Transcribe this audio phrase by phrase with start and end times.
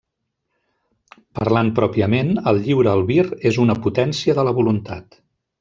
[1.41, 5.25] Parlant pròpiament, el lliure albir és una potència de la voluntat.